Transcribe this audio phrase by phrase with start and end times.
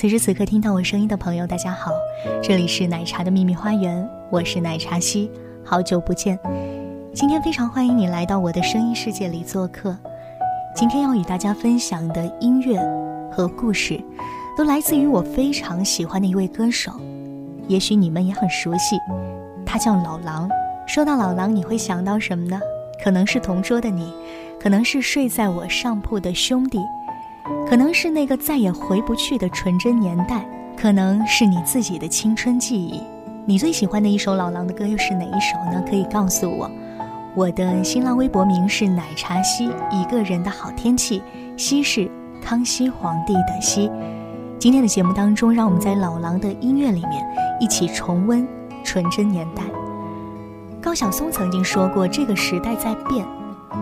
[0.00, 1.90] 此时此刻听到我声音的朋友，大家好，
[2.40, 5.28] 这里是奶茶的秘密花园，我是奶茶西，
[5.64, 6.38] 好久不见。
[7.12, 9.98] 今天非常欢迎你来到我的声音世界里做客。
[10.72, 12.80] 今天要与大家分享的音乐
[13.28, 14.00] 和故事。
[14.56, 16.92] 都来自于我非常喜欢的一位歌手，
[17.66, 18.96] 也许你们也很熟悉，
[19.66, 20.48] 他叫老狼。
[20.86, 22.60] 说到老狼，你会想到什么呢？
[23.02, 24.14] 可能是同桌的你，
[24.60, 26.78] 可能是睡在我上铺的兄弟，
[27.68, 30.42] 可能是那个再也回不去的纯真年代，
[30.74, 33.02] 可能是你自己的青春记忆。
[33.44, 35.84] 你最喜欢的一首老狼的歌又是哪一首呢？
[35.86, 36.70] 可以告诉我。
[37.34, 41.22] 我的新浪微博名是奶茶西，一个人的好天气，
[41.58, 42.10] 西是
[42.42, 43.90] 康熙皇帝的西。
[44.58, 47.22] 今天的节目当中，让我们在老狼的音乐里面
[47.60, 48.48] 一起重温
[48.82, 49.62] 纯真年代。
[50.80, 53.26] 高晓松曾经说过：“这个时代在变，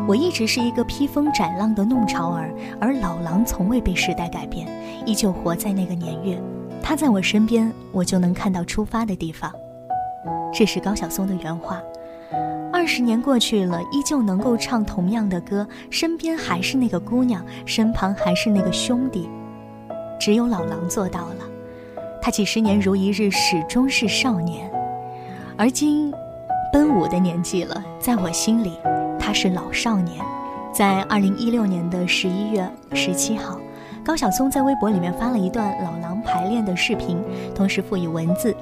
[0.08, 4.66] 我一直是一个披风斩浪的弄潮儿，而老狼从未被时代改变，
[5.04, 6.40] 依旧活在那个年月。
[6.82, 9.52] 他在我身边，我就能看到出发的地方。”
[10.54, 11.80] 这是高晓松的原话。
[12.72, 19.28] 二十年过去了，依旧能够唱同样的歌，身边还是那个姑娘，身旁还是那个兄弟。
[20.18, 21.36] 只有老狼做到了，
[22.20, 24.70] 他几十年如一日，始终是少年。
[25.56, 26.12] 而今，
[26.72, 28.78] 奔五的年纪了，在我心里，
[29.26, 30.24] 他是老少年。
[30.72, 32.64] 在二零一六年的十一月
[32.94, 33.58] 十七号，
[34.04, 37.20] 高晓松在微博里面发了一段老狼排练的视频，
[37.52, 38.54] 同时附以文字：“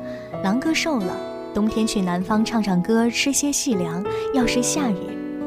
[0.43, 1.15] 狼哥瘦了，
[1.53, 4.03] 冬天去南方唱唱歌，吃些细粮，
[4.33, 4.97] 要是下雨，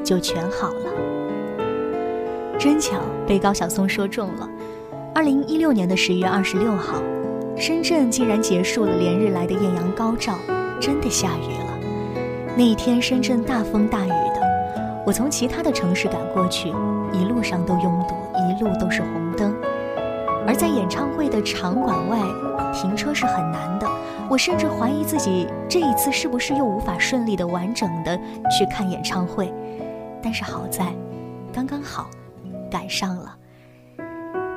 [0.04, 0.92] 就全好了。”
[2.60, 4.48] 真巧，被高晓松说中了。
[5.16, 7.02] 二零一六年的十一月二十六号，
[7.58, 10.38] 深圳竟然结束了连日来的艳阳高照，
[10.80, 11.80] 真的下雨了。
[12.56, 14.12] 那一天，深圳大风大雨，
[15.08, 16.68] 我从其他的城市赶过去，
[17.14, 19.56] 一路上都拥堵，一路都是红灯。
[20.46, 22.20] 而在演唱会的场馆外，
[22.74, 23.88] 停车是很难的，
[24.30, 28.20] 我甚至怀疑自己这一次是不是又无法顺利的完整的
[28.52, 29.50] 去看演唱会。
[30.22, 30.94] 但是好在，
[31.54, 32.10] 刚刚好，
[32.70, 33.34] 赶上了。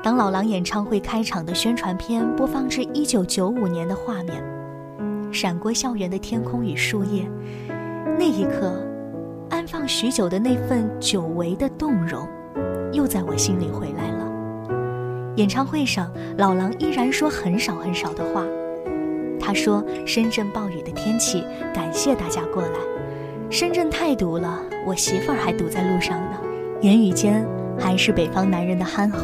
[0.03, 4.43] 当老狼演唱会开场的宣传片播放至一九九五年的画面，
[5.33, 7.25] 闪过校园的天空与树叶，
[8.19, 8.73] 那一刻，
[9.61, 12.27] 安放许久的那份久违的动容，
[12.95, 14.27] 又在我心里回来了。
[15.37, 18.43] 演唱会上，老狼依然说很少很少的话。
[19.39, 21.45] 他说：“深圳暴雨的天气，
[21.75, 22.79] 感谢大家过来。
[23.51, 26.41] 深圳太堵了，我媳妇儿还堵在路上呢。”
[26.81, 27.47] 言语间，
[27.79, 29.19] 还是北方男人的憨厚。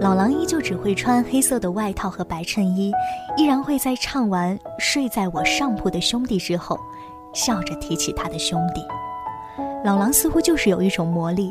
[0.00, 2.92] 老狼依旧只会穿黑色的外套和白衬衣，
[3.36, 6.78] 依然会在唱完《睡在我上铺的兄弟》之后，
[7.32, 8.80] 笑着提起他的兄弟。
[9.84, 11.50] 老狼似乎就是有一种魔力，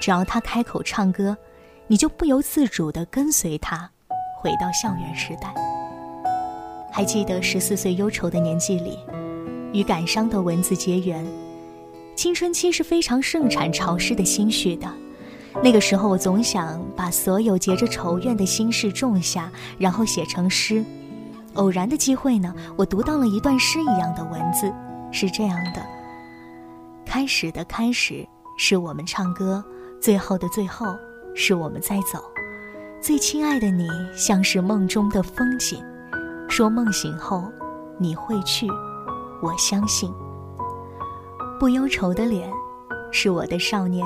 [0.00, 1.36] 只要他开口唱歌，
[1.86, 3.90] 你就不由自主地跟随他，
[4.40, 5.52] 回到校园时代。
[6.92, 8.98] 还记得十四岁忧愁的年纪里，
[9.72, 11.26] 与感伤的文字结缘。
[12.14, 14.88] 青春期是非常盛产潮湿的心绪的。
[15.62, 20.84] 那个时候，我总想把所有结着愁怨的心事种下，然后写成诗。
[21.54, 24.72] 偶然的机会呢，我读到了一段诗一样的文字，
[25.10, 25.82] 是这样的：
[27.06, 28.26] 开始的开始
[28.58, 29.64] 是我们唱歌，
[30.00, 30.86] 最后的最后
[31.34, 32.22] 是我们在走。
[33.00, 35.82] 最亲爱的你，像是梦中的风景。
[36.48, 37.50] 说梦醒后
[37.98, 38.66] 你会去，
[39.40, 40.12] 我相信。
[41.58, 42.50] 不忧愁的脸，
[43.12, 44.04] 是我的少年。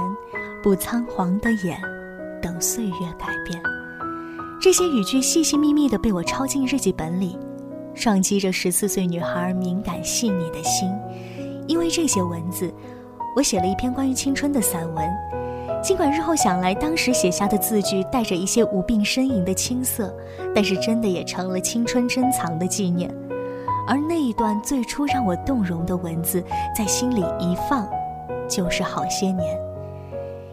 [0.62, 1.81] 不仓皇的眼，
[2.43, 3.61] 等岁月改变。
[4.61, 7.38] 这些语句细细密密的被我抄进日记本里，
[7.94, 10.91] 撞击着十四岁女孩敏感细腻的心。
[11.70, 12.75] 因为这些文字，
[13.37, 15.08] 我写了一篇关于青春的散文。
[15.81, 20.12] 尽管日后想来，当时写下的字句带着一些无病呻吟的青涩，
[20.52, 23.08] 但是真的也成了青春珍藏的纪念。
[23.87, 26.43] 而那一段最初让我动容的文字，
[26.76, 27.88] 在心里一放，
[28.49, 29.56] 就是好些年。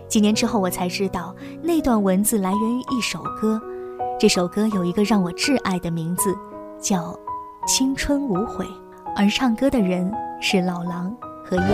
[0.08, 3.60] 几年之后，我才知道那段文字来源于一首歌，
[4.20, 6.32] 这首歌有一个让我挚爱的名字，
[6.80, 7.12] 叫
[7.68, 8.64] 《青春无悔》，
[9.16, 11.68] 而唱歌的人是老狼和叶培。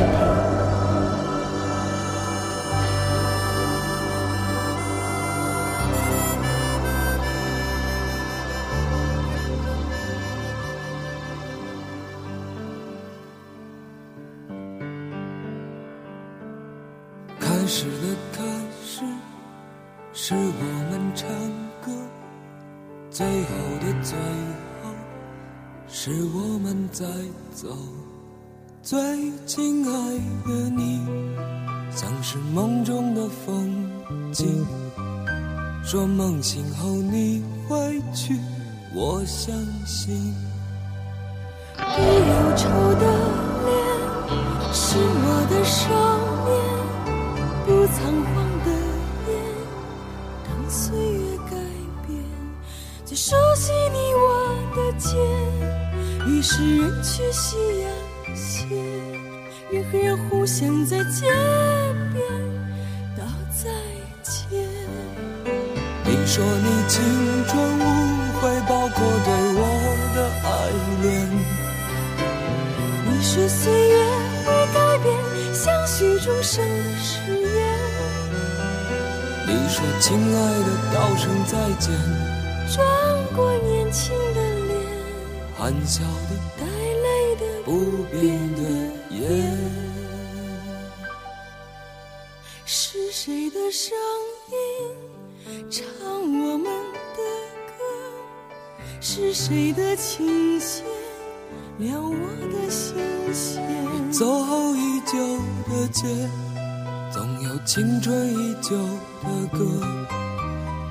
[17.40, 18.44] 开始的开
[18.84, 19.04] 始，
[20.14, 21.30] 是我们唱
[21.82, 21.92] 歌；
[23.10, 23.50] 最后
[23.80, 24.18] 的最
[24.84, 24.92] 后，
[25.88, 27.06] 是我们在
[27.54, 27.70] 走。
[28.84, 29.00] 最
[29.46, 29.92] 亲爱
[30.46, 31.00] 的你，
[31.96, 33.90] 像是梦中的风
[34.34, 34.66] 景。
[35.86, 38.38] 说梦醒后你会去，
[38.94, 40.14] 我相信。
[41.78, 42.68] 你忧愁
[43.00, 43.06] 的
[43.64, 43.74] 脸，
[44.74, 45.80] 是我的少
[46.44, 46.52] 年。
[47.66, 48.70] 不仓皇的
[49.30, 49.34] 眼，
[50.44, 51.56] 当岁月改
[52.06, 52.20] 变，
[53.06, 54.22] 最熟悉你我
[54.76, 55.10] 的肩。
[56.28, 57.93] 于是人去夕阳，
[59.74, 61.26] 人和人互相在街
[62.14, 62.24] 边
[63.18, 63.72] 道再
[64.22, 64.62] 见。
[66.06, 67.02] 你说你青
[67.48, 67.82] 春无
[68.40, 69.62] 悔，包括对我
[70.14, 70.48] 的爱
[71.02, 71.04] 恋。
[73.04, 73.98] 你说岁月
[74.46, 75.06] 会改变
[75.56, 77.58] 相许终生的誓言。
[79.48, 81.92] 你说：“亲爱的，道声再见。”
[82.72, 82.86] 转
[83.36, 84.72] 过年轻的脸，
[85.58, 86.04] 含笑
[87.66, 88.62] 不变的
[89.10, 89.20] 夜。
[92.66, 93.98] 是谁的声
[94.52, 94.56] 音
[95.70, 95.86] 唱
[96.22, 97.22] 我们的
[97.68, 97.74] 歌？
[99.00, 100.84] 是谁的琴弦
[101.78, 102.14] 撩我
[102.52, 102.96] 的心
[103.34, 104.12] 弦？
[104.12, 105.18] 走后已久
[105.70, 106.08] 的街。
[107.12, 109.64] 总有青春依旧的歌，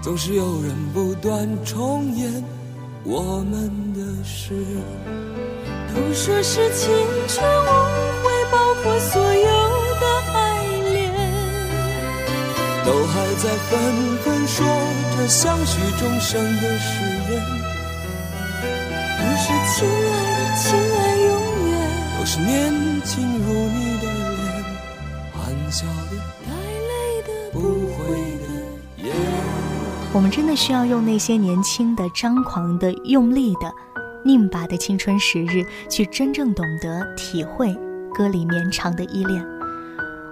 [0.00, 2.44] 总是有人不断重演
[3.02, 4.54] 我们的事。
[5.94, 6.88] 都说是青
[7.28, 7.66] 春无
[8.22, 9.50] 悔，包括所有
[10.00, 10.38] 的爱
[10.92, 11.12] 恋，
[12.84, 13.70] 都还在纷
[14.18, 14.66] 纷说
[15.16, 17.00] 着相许终生的誓
[17.30, 17.32] 言。
[19.18, 19.44] 都是
[19.74, 21.28] 亲爱的，亲爱永
[21.68, 21.72] 远，
[22.18, 22.50] 都是年
[23.04, 24.04] 轻如你的。
[25.32, 25.40] 含
[25.70, 26.16] 笑的，
[26.46, 26.50] 带
[26.88, 26.92] 泪
[27.26, 27.58] 的，不
[27.96, 27.98] 回
[28.38, 29.10] 的
[30.14, 33.72] 我们真的需要用那些年轻的、张狂的、用力的、
[34.24, 37.76] 拧巴的青春时日，去真正懂得体会
[38.14, 39.44] 歌里绵长的依恋。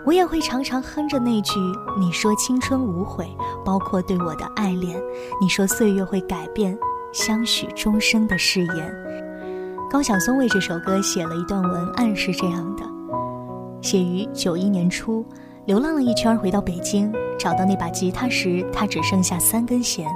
[0.07, 1.61] 我也会常常哼着那句
[2.01, 3.29] “你说青春无悔，
[3.65, 4.99] 包括对我的爱恋”，
[5.41, 6.77] 你说岁月会改变
[7.13, 8.95] 相许终生的誓言。
[9.91, 12.85] 高晓松为这首歌写了一段文案，是这样的。
[13.83, 15.25] 写于九一年初，
[15.67, 20.09] 流浪了一圈回到北京，找到那把吉他时，他只剩下三根弦，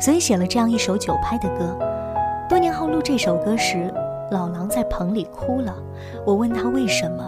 [0.00, 1.95] 所以写了这样一首九拍的歌。
[2.56, 3.92] 多年后录这首歌时，
[4.30, 5.76] 老狼在棚里哭了。
[6.24, 7.22] 我问他为什么，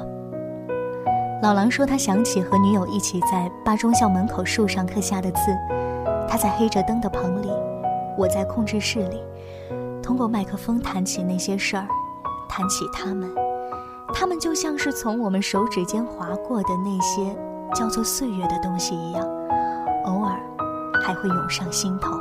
[1.42, 5.40] 老狼说他想起和女友一起在八中校门口树上刻下的字。
[6.26, 7.50] 他在黑着灯的棚里，
[8.16, 9.22] 我在控制室里，
[10.02, 11.86] 通过麦克风谈起那些事儿，
[12.48, 13.30] 谈起他们。
[14.14, 17.36] 他们就像是从我们手指间划过的那些
[17.74, 19.28] 叫做岁月的东西一样，
[20.06, 20.40] 偶尔
[21.02, 22.14] 还会涌上心头。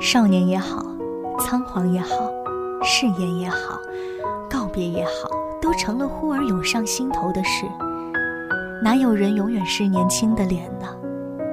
[0.00, 0.80] 少年也好，
[1.40, 2.30] 仓皇也好，
[2.82, 3.78] 誓言也好，
[4.48, 5.28] 告别也好，
[5.60, 7.66] 都成了忽而涌上心头的事。
[8.82, 10.86] 哪有人永远是年轻的脸呢？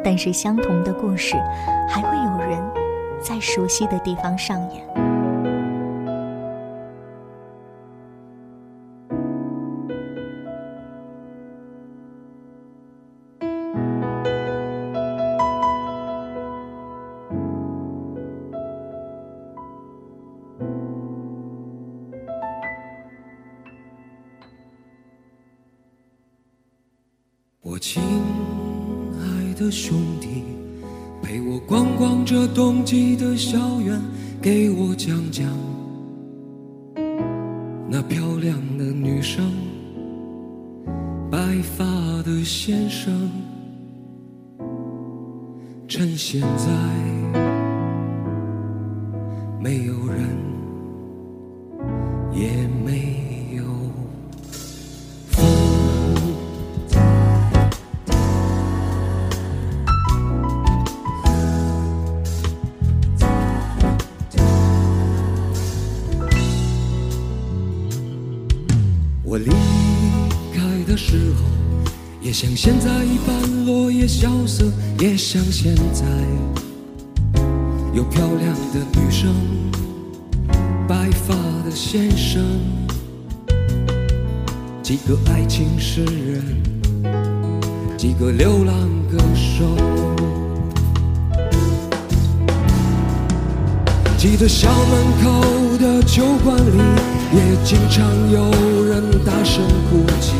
[0.03, 1.35] 但是相同的故事，
[1.89, 2.61] 还会有人
[3.21, 5.12] 在熟悉的地方上演。
[29.73, 30.43] 兄弟，
[31.23, 33.99] 陪我逛逛这冬季的校园，
[34.39, 35.49] 给我讲讲
[37.89, 39.51] 那漂亮的女生，
[41.31, 41.39] 白
[41.75, 41.83] 发
[42.21, 43.31] 的先生，
[45.87, 46.67] 趁现在
[69.25, 69.49] 我离
[70.53, 71.43] 开的时候，
[72.21, 74.65] 也像现在一般落叶萧瑟，
[74.99, 76.05] 也像现在
[77.93, 79.33] 有漂亮的女生，
[80.85, 82.43] 白发的先生。
[84.83, 86.43] 几个爱情诗人，
[87.97, 88.75] 几个流浪
[89.09, 89.65] 歌手。
[94.17, 97.22] 记得校门口的酒馆里。
[97.35, 100.33] 也经常有人大声哭泣。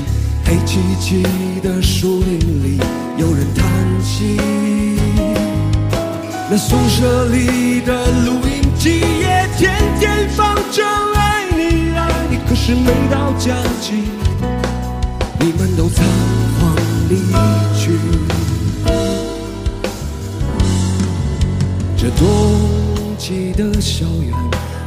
[0.45, 1.23] 黑漆漆
[1.61, 2.79] 的树林里，
[3.17, 3.65] 有人叹
[4.03, 4.37] 息。
[6.49, 10.85] 那宿舍里的录音机也天天放着
[11.15, 14.03] 爱你爱你，可是每到假期，
[15.39, 16.05] 你们都仓
[16.59, 16.75] 皇
[17.09, 17.15] 离
[17.75, 17.97] 去。
[21.97, 22.82] 这多。
[23.23, 24.33] 起的校园，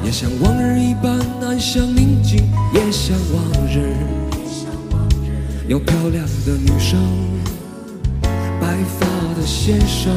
[0.04, 3.96] 也像往日一般安详宁静，也像往日
[5.66, 7.00] 有漂亮的女生，
[8.60, 9.06] 白发
[9.40, 10.12] 的先生，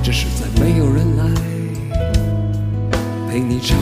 [0.00, 1.24] 只是再没有人来
[3.28, 3.76] 陪你唱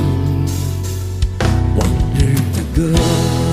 [1.77, 1.87] 往
[2.19, 3.46] 日的歌。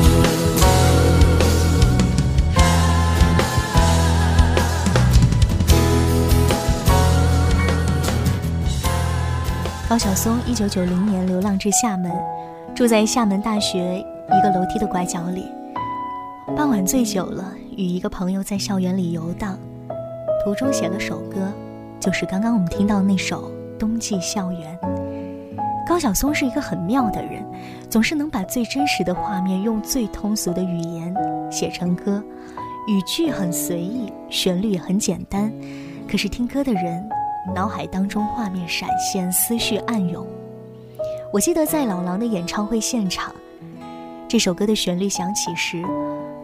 [9.94, 12.12] 高晓松一九九零年流浪至厦门，
[12.74, 15.46] 住在厦门大学一个楼梯的拐角里。
[16.58, 19.56] 傍晚醉酒了，与一个朋友在校园里游荡，
[20.44, 21.48] 途中写了首歌，
[22.00, 24.76] 就是刚刚我们听到那首《冬季校园》。
[25.88, 27.46] 高晓松是一个很妙的人，
[27.88, 31.16] 总是能把最真实的画面用最通俗的语言
[31.52, 32.20] 写成歌，
[32.88, 35.54] 语句很随意，旋律也很简单，
[36.10, 37.08] 可是听歌的人。
[37.52, 40.26] 脑海当中画面闪现，思绪暗涌。
[41.32, 43.34] 我记得在老狼的演唱会现场，
[44.28, 45.84] 这首歌的旋律响起时，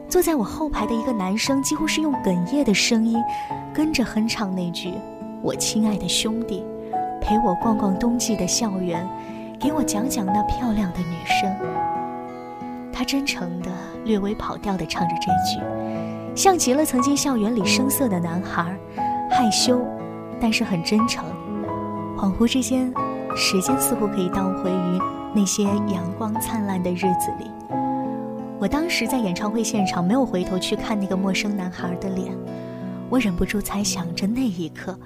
[0.10, 3.18] 坐在我后排的一个男生几乎是用哽咽的声音
[3.74, 4.94] 跟着哼唱那句
[5.42, 6.66] ：“我亲爱的兄弟，
[7.22, 9.08] 陪我逛逛冬季的校园，
[9.60, 11.56] 给我讲讲那漂亮的女生。”
[12.92, 13.72] 他真诚的、
[14.04, 15.64] 略微跑调的唱着这句，
[16.36, 18.78] 像极了曾经校园里生涩的男孩，
[19.32, 19.80] 害羞。
[20.42, 21.26] 但是很真诚，
[22.18, 22.94] 恍惚之间，
[23.36, 25.00] 时间似乎可以倒回于
[25.34, 27.52] 那些阳光灿烂的日子里。
[28.60, 32.36] 我当时在演唱会现场，没有回头去看那个陌生男孩的脸，
[33.10, 34.98] 我忍不住猜想着那一刻，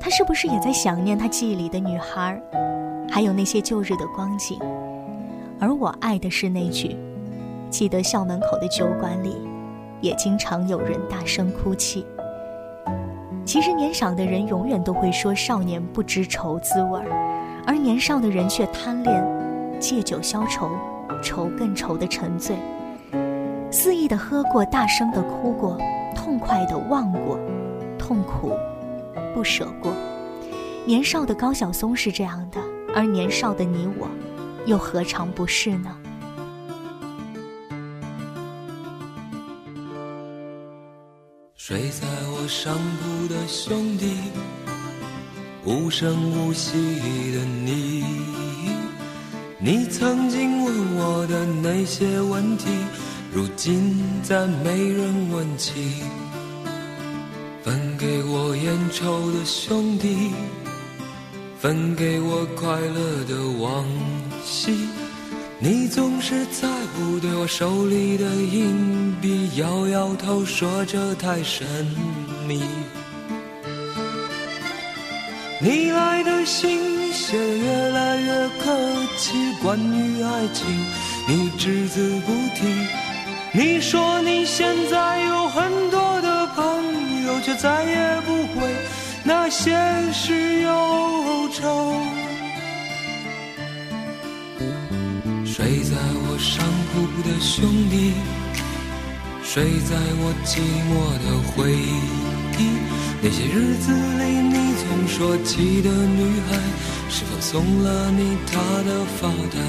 [0.00, 2.40] 他是不是也在想念他记忆里的女孩，
[3.10, 4.58] 还有那些旧日的光景。
[5.60, 6.96] 而我爱的是那句：
[7.68, 9.36] 记得校门口的酒馆里，
[10.00, 12.04] 也经常有人大声哭泣。
[13.44, 17.06] 其实年少的人永远都会说少年不知愁滋味儿，
[17.66, 19.22] 而年少的人却贪恋
[19.78, 20.70] 借酒消愁，
[21.22, 22.56] 愁更愁的沉醉，
[23.70, 25.78] 肆意的喝过，大声的哭过，
[26.16, 27.38] 痛快的忘过，
[27.98, 28.52] 痛苦
[29.34, 29.92] 不舍过。
[30.86, 32.58] 年少的高晓松是这样的，
[32.94, 34.08] 而年少的你我，
[34.66, 35.94] 又何尝不是呢？
[41.66, 44.16] 睡在我上铺的兄弟，
[45.64, 46.72] 无声无息
[47.32, 48.04] 的你，
[49.58, 52.66] 你曾经问我的那些问题，
[53.32, 56.02] 如今再没人问起。
[57.62, 60.32] 分给我烟抽的兄弟，
[61.58, 63.86] 分给我快乐的往
[64.44, 64.86] 昔。
[65.60, 71.66] 你总是在乎对我手里的硬币，摇摇头说这太神
[72.46, 72.62] 秘。
[75.60, 78.76] 你来的信写得越来越客
[79.16, 79.32] 气，
[79.62, 80.66] 关于爱情
[81.26, 82.66] 你只字不提。
[83.52, 88.68] 你说你现在有很多的朋友，却再也不会
[89.22, 89.72] 那些
[90.12, 91.96] 事忧愁。
[96.34, 98.12] 我上铺的兄弟，
[99.44, 100.58] 睡在我寂
[100.90, 102.58] 寞的回忆。
[103.22, 106.58] 那些日子里，你总说起的女孩，
[107.08, 109.62] 是否送了你她的发带？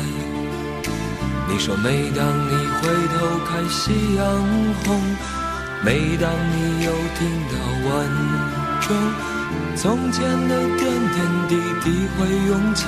[1.47, 4.25] 你说每当你回头看夕阳
[4.83, 4.99] 红，
[5.83, 7.53] 每当你又听到
[7.85, 8.09] 晚
[8.81, 8.89] 钟，
[9.85, 12.85] 从前的点点滴滴会涌起。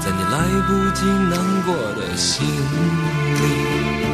[0.00, 4.09] 在你来不及难过的心里。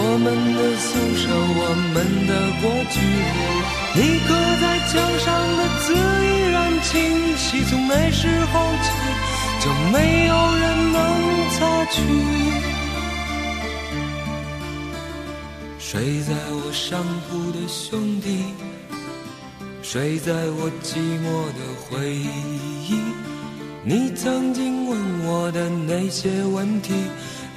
[0.00, 1.62] 我们的宿舍，我
[1.92, 2.96] 们的过去。
[3.98, 4.28] 你刻
[4.62, 5.26] 在墙上
[5.58, 5.86] 的字
[6.24, 6.88] 依然清
[7.36, 8.86] 晰，从那时候起。
[9.60, 10.96] 就没有人能
[11.50, 11.96] 擦去。
[15.80, 18.54] 睡在我上铺的兄弟，
[19.82, 21.26] 睡在我寂寞
[21.58, 23.00] 的回忆。
[23.82, 26.94] 你曾经问我的那些问题，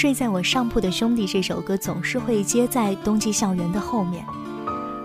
[0.00, 4.24] 睡在我上铺的兄弟这首歌总是会接在冬季校园的后面。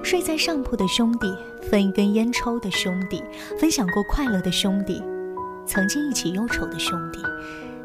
[0.01, 1.27] 睡在上铺的兄弟，
[1.69, 3.21] 分一根烟抽的兄弟，
[3.59, 5.03] 分享过快乐的兄弟。
[5.65, 7.19] 曾经一起忧愁的兄弟，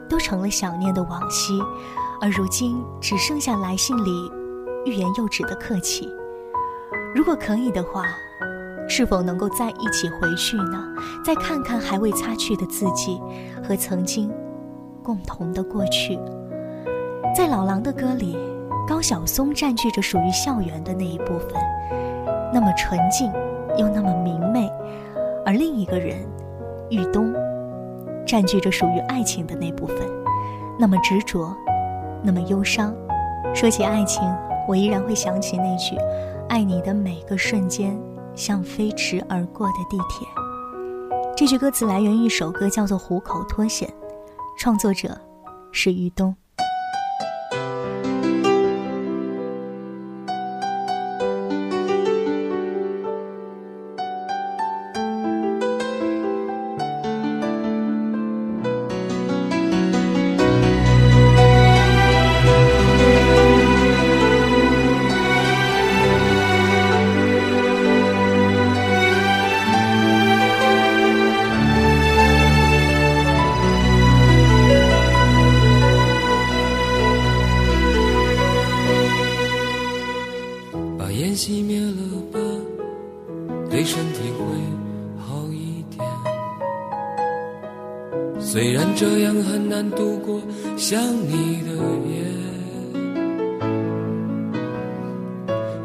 [0.09, 1.61] 都成了想念的往昔，
[2.21, 4.31] 而如今只剩下来信里
[4.87, 6.09] 欲言又止的客气。
[7.13, 8.05] 如果可以的话，
[8.89, 10.95] 是否能够再一起回去呢？
[11.25, 13.21] 再看看还未擦去的字迹
[13.67, 14.31] 和曾经
[15.03, 16.17] 共同的过去。
[17.35, 18.37] 在老狼的歌里，
[18.87, 21.55] 高晓松占据着属于校园的那一部分，
[22.53, 23.33] 那么纯净
[23.79, 24.71] 又那么明媚，
[25.47, 26.19] 而另一个人，
[26.91, 27.33] 玉东。
[28.27, 29.97] 占据着属于爱情的那部分，
[30.79, 31.57] 那么执着，
[32.23, 32.95] 那么忧伤。
[33.55, 34.23] 说起爱情，
[34.69, 35.97] 我依然会想起那句
[36.49, 37.99] ：“爱你的每个瞬间，
[38.35, 40.29] 像飞驰而过的地铁。”
[41.37, 43.89] 这句歌词来源于一首歌，叫做《虎口脱险》，
[44.59, 45.17] 创作者
[45.73, 46.37] 是玉东。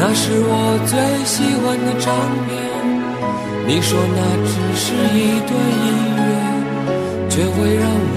[0.00, 2.06] 那是我最喜欢的唱
[2.46, 2.56] 片。
[3.66, 5.50] 你说那只是一段
[5.84, 6.22] 音乐，
[7.28, 8.14] 却会让我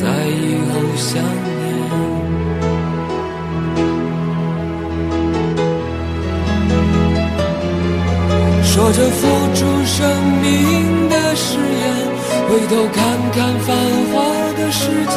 [0.00, 1.60] 在以后想念。
[8.62, 9.20] 说着付
[9.52, 9.96] 出生
[10.40, 10.44] 命
[11.08, 11.84] 的誓言。
[12.48, 13.36] 回头看看
[13.66, 13.68] 繁
[14.12, 14.14] 华
[14.56, 15.16] 的世界，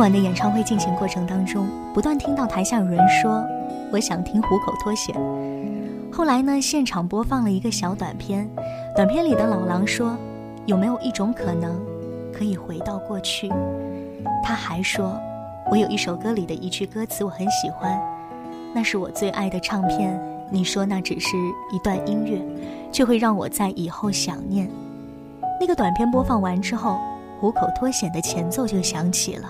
[0.00, 3.44] 晚的演唱会进行过程当中，不断听到台下有人说
[3.92, 5.14] ：“我想听虎口脱险。”
[6.12, 8.48] 后来呢，现场播放了一个小短片，
[8.94, 10.16] 短片里的老狼说
[10.66, 11.80] ：“有没有一种可能，
[12.32, 13.48] 可以回到过去？”
[14.42, 15.18] 他还说
[15.70, 17.98] ：“我有一首歌里的一句歌词我很喜欢，
[18.74, 20.20] 那是我最爱的唱片。
[20.50, 21.36] 你说那只是
[21.72, 22.40] 一段音乐，
[22.90, 24.68] 却会让我在以后想念。”
[25.60, 26.98] 那个短片播放完之后，
[27.40, 29.48] 虎口脱险的前奏就响起了，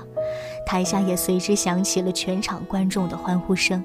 [0.69, 3.83] 台下也随之响起了全场观众的欢呼声。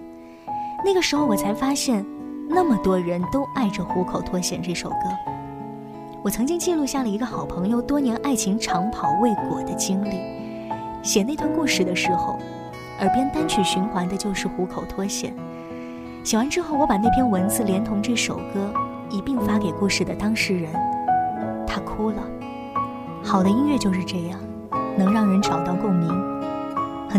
[0.83, 2.05] 那个时候我才发现，
[2.49, 4.95] 那么多人都爱着《虎口脱险》这首歌。
[6.21, 10.19] 我曾经记录下了一个好朋友多年爱情长跑未果的经历。
[11.01, 12.37] 写那段故事的时候，
[12.99, 15.33] 耳边单曲循环的就是《虎口脱险》。
[16.25, 18.73] 写完之后，我把那篇文字连同这首歌
[19.09, 20.69] 一并发给故事的当事人。
[21.65, 22.21] 他哭了。
[23.23, 24.37] 好的音乐就是这样，
[24.97, 26.22] 能让人找到共鸣。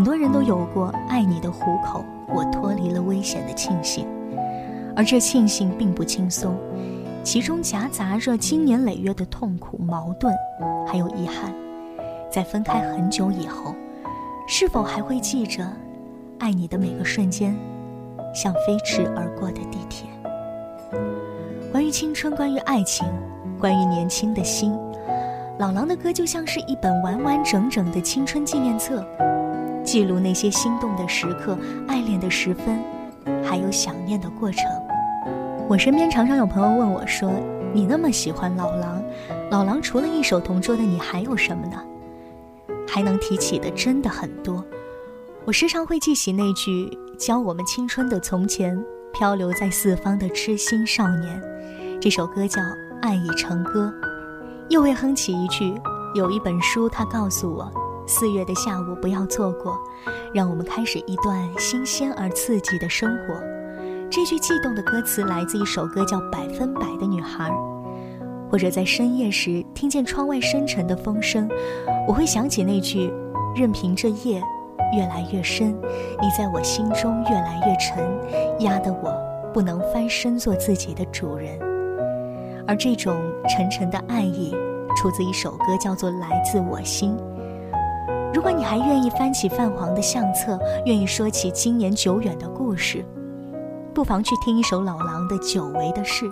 [0.05, 4.07] 很多人都有过爱你的虎口，我脱离了危险的庆幸，
[4.95, 6.55] 而这庆幸并不轻松，
[7.23, 10.31] 其中夹杂着经年累月的痛苦、矛盾，
[10.85, 11.51] 还有遗憾。
[12.31, 13.73] 在分开很久以后，
[14.47, 15.67] 是否还会记着
[16.37, 17.57] 爱你的每个瞬间，
[18.31, 20.07] 像飞驰而过的地铁？
[21.71, 23.07] 关于青春，关于爱情。
[23.59, 24.71] 关于年轻的心，
[25.57, 29.03] 老狼的歌就像是一本完完整整的青春纪念册，
[29.85, 32.83] 记录那些心动的时刻、爱恋的时分，
[33.43, 34.63] 还有想念的过程。
[35.69, 37.31] 我身边常常有朋友问我说
[37.71, 39.01] ：“你那么喜欢老狼，
[39.51, 41.81] 老狼除了一手同桌的你还有什么呢？”
[42.89, 44.63] 还能提起的真的很多。
[45.45, 48.77] 我时常会记起那句教我们青春的从前，
[49.13, 51.41] 漂流在四方的痴心少年。
[52.01, 52.59] 这首歌叫。
[53.01, 53.93] 爱已成歌，
[54.69, 55.79] 又会哼起一句。
[56.15, 57.71] 有一本书，它告诉我，
[58.07, 59.77] 四月的下午不要错过，
[60.33, 63.33] 让我们开始一段新鲜而刺激的生活。
[64.09, 67.49] 这句悸动的歌词来自一首歌，叫《百分百的女孩》。
[68.47, 71.49] 或者在深夜时听见窗外深沉的风声，
[72.07, 73.11] 我会想起那句：
[73.55, 74.41] 任凭这夜
[74.95, 75.71] 越来越深，
[76.21, 78.07] 你在我心中越来越沉，
[78.59, 79.11] 压得我
[79.51, 81.59] 不能翻身做自己的主人。
[82.67, 84.55] 而这种沉沉的爱意，
[84.95, 87.17] 出自一首歌，叫做《来自我心》。
[88.35, 93.01] 如果你还愿意翻起泛黄的相册，愿意说起今年久远的故事，
[93.93, 96.25] 不妨去听一首老狼的《久违的事》，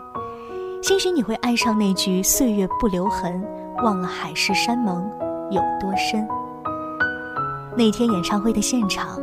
[0.81, 3.41] 兴许你会爱上那句“岁月不留痕，
[3.85, 5.09] 忘了海誓山盟
[5.49, 6.27] 有多深”。
[7.77, 9.17] 那天演唱会的现场，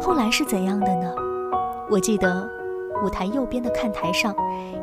[0.00, 1.14] 后来是怎样的呢？
[1.88, 2.50] 我记得。
[3.04, 4.34] 舞台右边的看台上，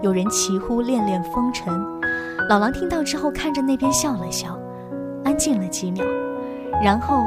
[0.04, 1.74] 有人齐呼“恋恋风尘”。
[2.48, 4.56] 老狼听到之后，看着那边笑了笑，
[5.26, 6.06] 安静了几秒，
[6.82, 7.26] 然后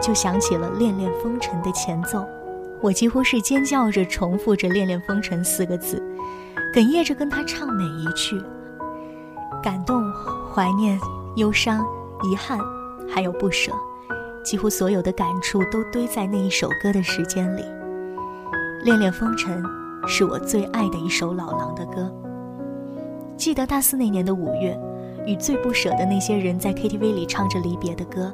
[0.00, 2.26] 就响起了《恋恋风尘》的前奏。
[2.80, 6.02] 我几乎是尖叫着重复着“恋恋风尘”四个字，
[6.74, 8.42] 哽咽着跟他唱每一句。
[9.62, 10.02] 感动、
[10.52, 10.98] 怀念、
[11.36, 11.84] 忧伤、
[12.22, 12.58] 遗憾，
[13.08, 13.70] 还有不舍，
[14.42, 17.62] 几乎所有的感触都堆在那一首歌的时间里。
[18.84, 19.62] 《恋恋风尘》。
[20.06, 22.10] 是我最爱的一首老狼的歌。
[23.36, 24.74] 记得大四那年的五月，
[25.26, 28.32] 与最不舍的那些人在 KTV 里唱着离别的歌，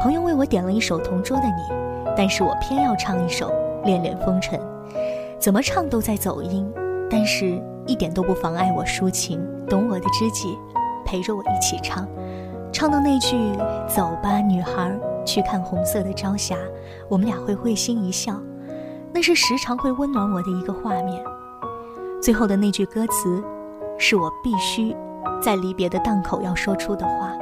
[0.00, 1.74] 朋友为我点了一首《同桌的你》，
[2.16, 3.48] 但是我偏要唱一首
[3.84, 4.58] 《恋恋风尘》，
[5.38, 6.70] 怎么唱都在走音，
[7.10, 9.40] 但是一点都不妨碍我抒情。
[9.68, 10.58] 懂我的知己，
[11.04, 12.06] 陪着我一起唱，
[12.72, 13.52] 唱到那句
[13.86, 16.56] “走吧，女孩，去看红色的朝霞”，
[17.08, 18.34] 我们俩会会心一笑。
[19.12, 21.22] 那是时常会温暖我的一个画面。
[22.20, 23.42] 最后的那句歌词，
[23.98, 24.96] 是我必须
[25.40, 27.32] 在离别的档口要说出的话。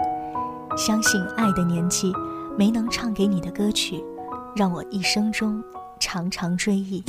[0.76, 2.12] 相信爱的年纪，
[2.58, 4.02] 没能唱给你的歌曲，
[4.54, 5.62] 让我一生中
[5.98, 7.02] 常常追忆。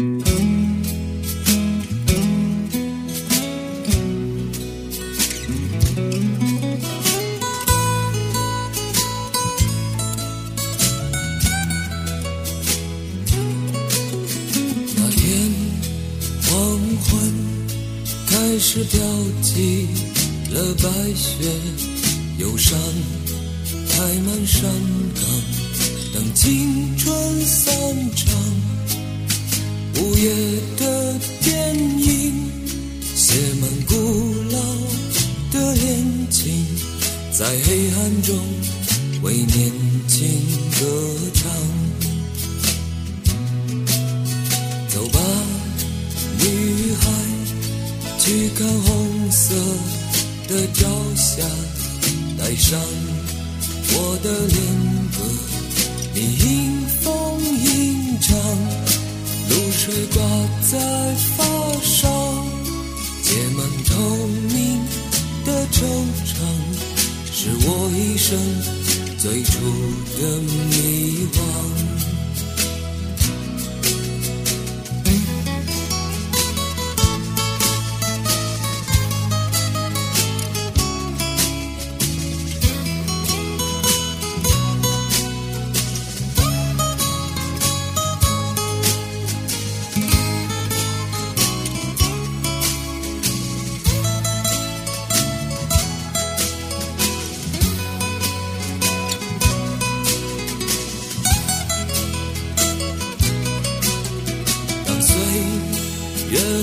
[14.96, 15.52] 那天
[16.44, 17.20] 黄昏，
[18.28, 19.00] 开始飘
[19.42, 19.88] 起
[20.54, 21.50] 了白雪，
[22.38, 22.78] 忧伤
[23.90, 24.70] 开满山
[25.16, 25.24] 岗，
[26.22, 27.74] 等青春散
[28.16, 28.32] 场。
[29.96, 30.30] 午夜
[30.78, 32.34] 的电影
[33.16, 33.96] 写满古
[34.52, 34.60] 老
[35.52, 36.54] 的恋情，
[37.32, 38.38] 在黑暗中
[39.24, 39.72] 为年
[40.08, 40.30] 轻
[40.80, 40.86] 歌
[41.34, 41.52] 唱。
[44.90, 45.20] 走吧，
[46.38, 47.10] 女孩。
[48.20, 49.56] 去看红色
[50.48, 51.44] 的朝霞，
[52.38, 52.80] 带上
[53.94, 54.62] 我的恋
[55.18, 55.18] 歌，
[56.22, 58.38] 你迎风吟唱，
[59.50, 60.22] 露水挂
[60.70, 60.78] 在
[61.36, 61.44] 发
[61.82, 62.08] 梢，
[63.24, 64.80] 结满透明
[65.44, 65.82] 的惆
[66.28, 66.32] 怅，
[67.34, 68.38] 是我一生
[69.18, 69.52] 最初
[70.22, 70.38] 的
[70.70, 72.01] 迷惘。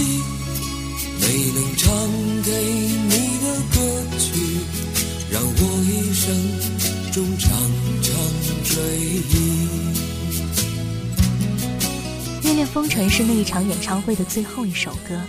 [0.00, 1.92] 没能唱
[2.42, 2.50] 给
[3.08, 3.76] 你的歌
[4.18, 4.24] 曲，
[5.30, 6.24] 让我一生
[7.12, 7.50] 中常
[8.00, 8.10] 常
[8.64, 8.72] 追
[9.28, 9.32] 忆。
[12.42, 15.20] 《恋恋风尘》是那一场演唱会的最后一首歌，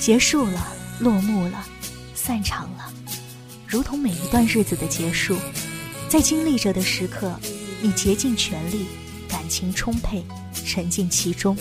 [0.00, 0.68] 结束了，
[1.00, 1.66] 落幕了，
[2.14, 2.92] 散场了，
[3.66, 5.36] 如同每一段日子的结束，
[6.08, 7.34] 在经历着的时刻，
[7.82, 8.86] 你竭尽全力，
[9.28, 10.24] 感情充沛。
[10.64, 11.56] 沉浸其中，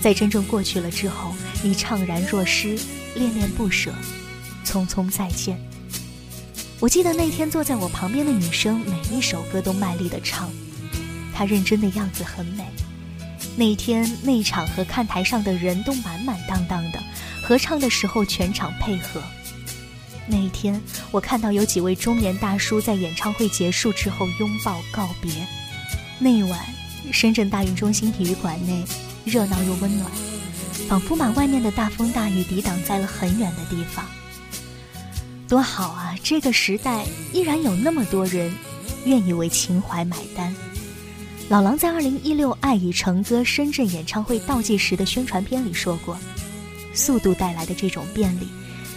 [0.00, 2.78] 在真正过去了之后，你怅然若失，
[3.14, 3.90] 恋恋不舍，
[4.66, 5.58] 匆匆再见。
[6.78, 10.50] 我记得那天坐在我旁边的女生，每一首歌都卖力的唱，
[11.32, 12.66] 她认真的样子很美。
[13.56, 17.02] 那天内场和看台上的人都满满当当的，
[17.42, 19.22] 合唱的时候全场配合。
[20.26, 20.78] 那一天，
[21.10, 25.32] 我看到有几位中年大叔在演唱会结束之后拥抱告别。
[26.18, 26.60] 那一晚。
[27.12, 28.82] 深圳大运中心体育馆内
[29.26, 30.10] 热闹又温暖，
[30.88, 34.04] 仿佛把外面的大风大雨抵挡在了很远的地方。
[35.48, 36.16] 多好啊！
[36.22, 38.52] 这个时代依然有那么多人
[39.04, 40.54] 愿意为情怀买单。
[41.48, 46.18] 老狼在二零一六《爱已成歌》深圳演唱会倒计时的宣传片里说过
[46.94, 48.48] ：“速度带来的这种便利，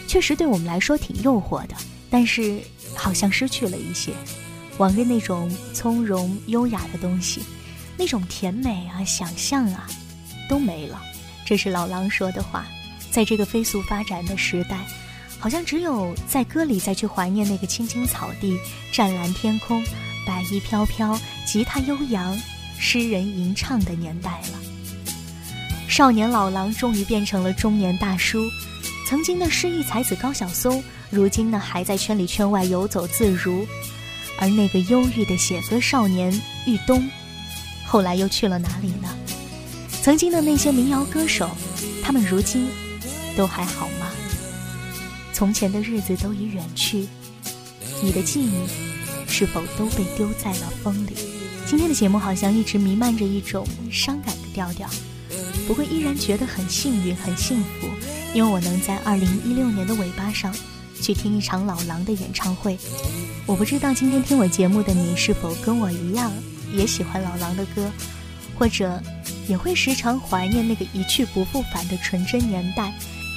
[0.08, 1.76] 确实对我们来说挺诱惑的，
[2.10, 2.62] 但是
[2.96, 4.14] 好像失去了一些
[4.78, 7.42] 往日那种从容优雅的东西。”
[8.00, 9.88] 那种甜美啊，想象啊，
[10.48, 11.02] 都没了。
[11.48, 12.68] 这是老狼说的话。
[13.10, 14.78] 在这个飞速发展的时代，
[15.40, 18.60] 好像只有在歌里再去怀念那个青青草地、
[18.92, 19.82] 湛蓝天空、
[20.26, 22.38] 白衣飘飘、吉他悠扬、
[22.78, 24.60] 诗人吟唱的年代了。
[25.88, 28.46] 少年老狼终于变成了中年大叔。
[29.08, 33.66] 曾经的诗意才子高晓松，如今呢还在圈里圈外游走自如。
[34.38, 36.30] 而那个忧郁的写歌少年
[36.68, 37.10] 玉东。
[37.86, 39.17] 后来又去了哪里呢？
[40.08, 41.50] 曾经的那些民谣歌手，
[42.02, 42.70] 他们如今
[43.36, 44.10] 都还好吗？
[45.34, 47.06] 从前的日子都已远去，
[48.02, 48.54] 你的记忆
[49.28, 51.12] 是否都被丢在了风里？
[51.66, 54.90] 今天的节目好像一直弥漫着一种伤感的调调，
[55.68, 57.90] 不过依然觉得很幸运、很幸福，
[58.34, 60.56] 因为我能在二零一六年的尾巴上
[61.02, 62.78] 去听一场老狼的演唱会。
[63.46, 66.32] 我不知道今天听我节目的你是否跟我一样。
[66.72, 67.92] 也喜欢老狼的歌，
[68.58, 69.02] 或者
[69.48, 72.94] 也会时常怀念那个一去不复返的纯真年代。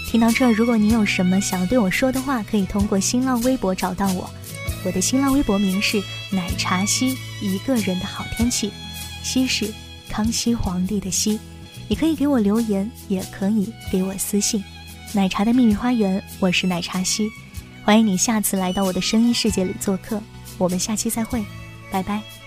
[0.08, 4.28] 听到这，如果你有什么想要对我说的话，可以通过新浪微博找到我。
[4.84, 8.72] 我的新浪微博名是奶茶西，一个人的好天气，
[9.22, 9.72] 西是
[10.08, 11.38] 康熙皇帝的西。
[11.86, 14.62] 你可以给我留言，也可以给我私信。
[15.12, 17.28] 奶茶的秘密花园，我是奶茶西，
[17.84, 20.20] 欢迎你下次来到我的声音世界里做客。
[20.56, 21.44] 我们下期再会，
[21.90, 22.39] 拜拜。